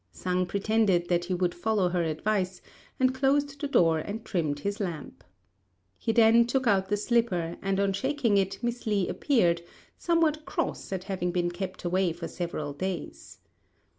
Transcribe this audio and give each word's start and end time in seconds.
Sang 0.11 0.47
pretended 0.47 1.09
that 1.09 1.25
he 1.25 1.35
would 1.35 1.53
follow 1.53 1.89
her 1.89 2.01
advice, 2.01 2.59
and 2.99 3.13
closed 3.13 3.61
the 3.61 3.67
door 3.67 3.99
and 3.99 4.25
trimmed 4.25 4.61
his 4.61 4.79
lamp. 4.79 5.23
He 5.99 6.11
then 6.11 6.47
took 6.47 6.65
out 6.65 6.89
the 6.89 6.97
slipper, 6.97 7.55
and 7.61 7.79
on 7.79 7.93
shaking 7.93 8.35
it 8.37 8.57
Miss 8.63 8.87
Li 8.87 9.07
appeared, 9.07 9.61
somewhat 9.99 10.43
cross 10.43 10.91
at 10.91 11.03
having 11.03 11.31
been 11.31 11.51
kept 11.51 11.83
away 11.83 12.13
for 12.13 12.27
several 12.27 12.73
days. 12.73 13.37